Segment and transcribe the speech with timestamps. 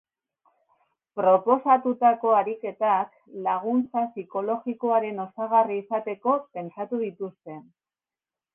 [1.19, 3.11] Proposatutako ariketak
[3.49, 7.63] laguntza psikologikoaren osagarri izateko pentsatu dituzte.